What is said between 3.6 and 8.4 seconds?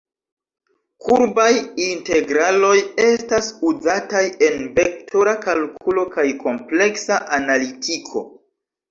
uzataj en vektora kalkulo kaj kompleksa analitiko.